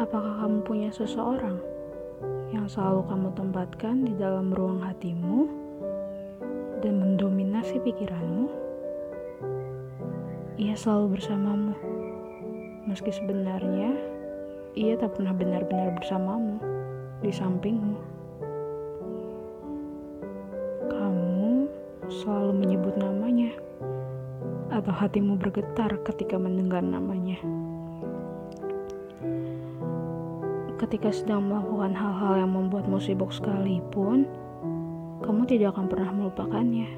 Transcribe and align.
Apakah 0.00 0.40
kamu 0.40 0.64
punya 0.64 0.88
seseorang 0.88 1.60
yang 2.56 2.64
selalu 2.64 3.04
kamu 3.04 3.28
tempatkan 3.36 4.00
di 4.00 4.16
dalam 4.16 4.48
ruang 4.48 4.80
hatimu 4.80 5.44
dan 6.80 7.04
mendominasi 7.04 7.76
pikiranmu? 7.84 8.48
Ia 10.56 10.72
selalu 10.72 11.20
bersamamu, 11.20 11.76
meski 12.88 13.12
sebenarnya 13.12 13.92
ia 14.72 14.96
tak 14.96 15.20
pernah 15.20 15.36
benar-benar 15.36 15.92
bersamamu 15.92 16.56
di 17.20 17.28
sampingmu. 17.28 18.00
Kamu 20.88 21.68
selalu 22.08 22.52
menyebut 22.56 22.96
namanya, 22.96 23.52
atau 24.72 24.96
hatimu 24.96 25.36
bergetar 25.36 25.92
ketika 26.08 26.40
mendengar 26.40 26.80
namanya. 26.80 27.36
Ketika 30.80 31.12
sedang 31.12 31.52
melakukan 31.52 31.92
hal-hal 31.92 32.40
yang 32.40 32.56
membuatmu 32.56 32.96
sibuk 32.96 33.28
sekalipun, 33.36 34.24
kamu 35.20 35.44
tidak 35.44 35.76
akan 35.76 35.92
pernah 35.92 36.08
melupakannya. 36.08 36.88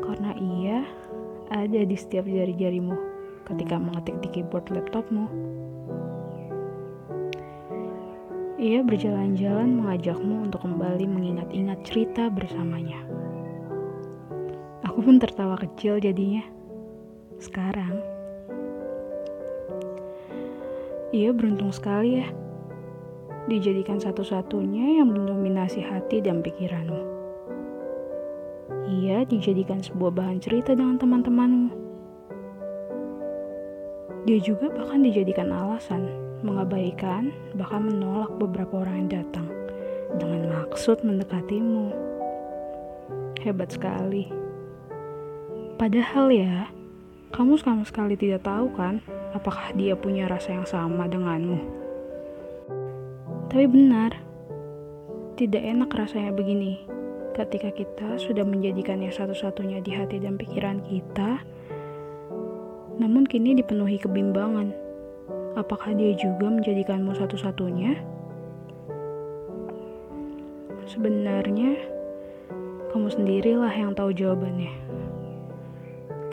Karena 0.00 0.32
ia 0.40 0.78
ada 1.52 1.80
di 1.84 1.92
setiap 1.92 2.24
jari-jarimu 2.24 2.96
ketika 3.44 3.76
mengetik 3.76 4.16
di 4.24 4.28
keyboard 4.32 4.64
laptopmu. 4.72 5.28
Ia 8.56 8.80
berjalan-jalan 8.80 9.84
mengajakmu 9.84 10.48
untuk 10.48 10.64
kembali 10.64 11.04
mengingat-ingat 11.04 11.84
cerita 11.84 12.32
bersamanya. 12.32 13.04
Aku 14.88 15.04
pun 15.04 15.20
tertawa 15.20 15.60
kecil 15.60 16.00
jadinya. 16.00 16.42
Sekarang, 17.38 18.17
ia 21.08 21.32
beruntung 21.32 21.72
sekali 21.72 22.20
ya, 22.20 22.28
dijadikan 23.48 23.96
satu-satunya 23.96 25.00
yang 25.00 25.08
mendominasi 25.08 25.80
hati 25.80 26.20
dan 26.20 26.44
pikiranmu. 26.44 27.00
Ia 28.88 29.24
dijadikan 29.24 29.80
sebuah 29.80 30.12
bahan 30.12 30.40
cerita 30.40 30.76
dengan 30.76 31.00
teman-temanmu. 31.00 31.70
Dia 34.28 34.38
juga 34.44 34.68
bahkan 34.68 35.00
dijadikan 35.00 35.48
alasan 35.48 36.04
mengabaikan, 36.44 37.32
bahkan 37.56 37.88
menolak 37.88 38.28
beberapa 38.36 38.84
orang 38.84 39.08
yang 39.08 39.24
datang 39.24 39.48
dengan 40.20 40.52
maksud 40.52 41.00
mendekatimu. 41.00 41.96
Hebat 43.40 43.72
sekali. 43.72 44.28
Padahal 45.80 46.28
ya, 46.28 46.68
kamu 47.28 47.60
sama 47.60 47.84
sekali 47.84 48.16
tidak 48.16 48.48
tahu 48.48 48.72
kan 48.72 49.04
apakah 49.36 49.72
dia 49.76 49.92
punya 49.92 50.24
rasa 50.28 50.56
yang 50.56 50.66
sama 50.68 51.04
denganmu. 51.04 51.60
Tapi 53.48 53.64
benar, 53.68 54.12
tidak 55.36 55.62
enak 55.64 55.90
rasanya 55.92 56.32
begini 56.36 56.84
ketika 57.38 57.70
kita 57.70 58.18
sudah 58.18 58.42
menjadikannya 58.42 59.14
satu-satunya 59.14 59.78
di 59.78 59.94
hati 59.94 60.18
dan 60.18 60.34
pikiran 60.34 60.82
kita, 60.82 61.38
namun 62.98 63.22
kini 63.24 63.54
dipenuhi 63.54 63.96
kebimbangan. 64.02 64.74
Apakah 65.54 65.94
dia 65.94 66.14
juga 66.18 66.50
menjadikanmu 66.50 67.14
satu-satunya? 67.14 67.98
Sebenarnya, 70.90 71.78
kamu 72.90 73.06
sendirilah 73.10 73.74
yang 73.74 73.94
tahu 73.94 74.10
jawabannya. 74.10 74.72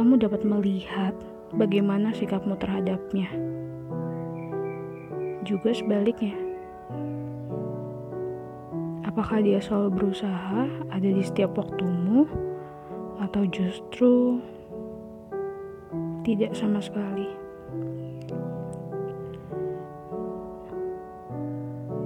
Kamu 0.00 0.16
dapat 0.16 0.48
melihat 0.48 1.12
bagaimana 1.52 2.08
sikapmu 2.16 2.56
terhadapnya. 2.56 3.28
Juga 5.44 5.76
sebaliknya. 5.76 6.32
Apakah 9.04 9.44
dia 9.44 9.60
selalu 9.60 10.00
berusaha 10.00 10.64
ada 10.88 11.04
di 11.04 11.20
setiap 11.20 11.52
waktumu 11.52 12.24
atau 13.20 13.44
justru 13.52 14.40
tidak 16.24 16.56
sama 16.56 16.80
sekali? 16.80 17.28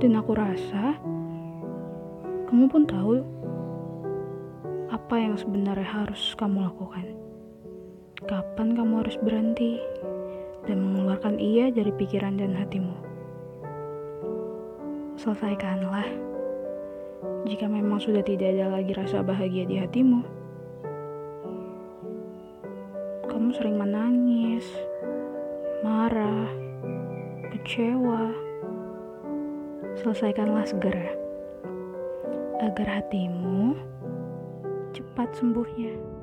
Dan 0.00 0.16
aku 0.16 0.32
rasa 0.32 0.96
kamu 2.48 2.72
pun 2.72 2.88
tahu 2.88 3.20
apa 4.88 5.14
yang 5.20 5.36
sebenarnya 5.36 6.08
harus 6.08 6.32
kamu 6.40 6.72
lakukan. 6.72 7.21
Kapan 8.22 8.78
kamu 8.78 9.02
harus 9.02 9.18
berhenti 9.18 9.82
dan 10.70 10.78
mengeluarkan 10.78 11.42
ia 11.42 11.74
dari 11.74 11.90
pikiran 11.90 12.38
dan 12.38 12.54
hatimu? 12.54 12.94
Selesaikanlah. 15.18 16.06
Jika 17.50 17.66
memang 17.66 17.98
sudah 17.98 18.22
tidak 18.22 18.54
ada 18.54 18.78
lagi 18.78 18.94
rasa 18.94 19.26
bahagia 19.26 19.66
di 19.66 19.74
hatimu, 19.82 20.22
kamu 23.26 23.50
sering 23.58 23.74
menangis, 23.74 24.70
marah, 25.82 26.46
kecewa. 27.50 28.30
Selesaikanlah 29.98 30.62
segera 30.62 31.10
agar 32.62 33.02
hatimu 33.02 33.74
cepat 34.94 35.34
sembuhnya. 35.34 36.21